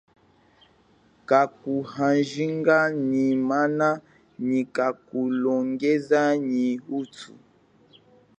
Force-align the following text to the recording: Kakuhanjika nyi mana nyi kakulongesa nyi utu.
Kakuhanjika 1.29 2.77
nyi 3.09 3.27
mana 3.49 3.89
nyi 4.47 4.61
kakulongesa 4.75 6.21
nyi 6.49 6.69
utu. 6.99 7.31